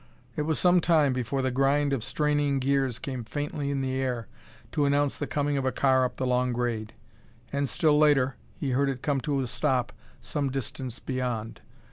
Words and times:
It 0.35 0.41
was 0.49 0.57
some 0.57 0.81
time 0.81 1.13
before 1.13 1.43
the 1.43 1.51
grind 1.51 1.93
of 1.93 2.03
straining 2.03 2.57
gears 2.57 2.97
came 2.97 3.23
faintly 3.23 3.69
in 3.69 3.81
the 3.81 3.93
air 4.01 4.27
to 4.71 4.85
announce 4.85 5.15
the 5.19 5.27
coming 5.27 5.57
of 5.57 5.63
a 5.65 5.71
car 5.71 6.05
up 6.05 6.17
the 6.17 6.25
long 6.25 6.53
grade. 6.53 6.93
And 7.53 7.69
still 7.69 7.99
later 7.99 8.35
he 8.55 8.71
heard 8.71 8.89
it 8.89 9.03
come 9.03 9.21
to 9.21 9.41
a 9.41 9.45
stop 9.45 9.93
some 10.19 10.49
distance 10.49 10.97
beyond. 10.99 11.61